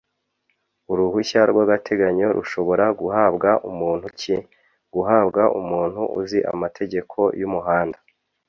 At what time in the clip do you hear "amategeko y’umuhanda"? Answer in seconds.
6.53-7.97